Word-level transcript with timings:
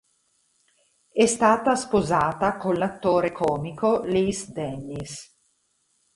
È 1.13 1.25
stata 1.27 1.75
sposata 1.75 2.57
con 2.57 2.73
l'attore 2.73 3.31
comico 3.31 3.99
Les 4.03 4.49
Dennis. 4.51 5.37